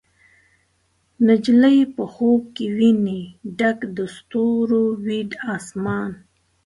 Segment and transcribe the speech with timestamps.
[1.27, 3.21] نجلۍ په خوب کې ویني
[3.59, 5.19] ډک د ستورو، وي
[5.55, 6.11] اسمان